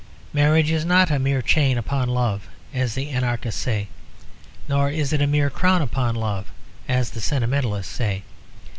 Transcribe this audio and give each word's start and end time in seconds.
Marriage 0.33 0.71
is 0.71 0.83
not 0.83 1.11
a 1.11 1.19
mere 1.19 1.43
chain 1.43 1.77
upon 1.77 2.09
love 2.09 2.47
as 2.73 2.95
the 2.95 3.11
anarchists 3.11 3.61
say; 3.61 3.87
nor 4.67 4.89
is 4.89 5.13
it 5.13 5.21
a 5.21 5.27
mere 5.27 5.51
crown 5.51 5.83
upon 5.83 6.15
love 6.15 6.47
as 6.89 7.11
the 7.11 7.21
sentimentalists 7.21 7.93
say. 7.97 8.23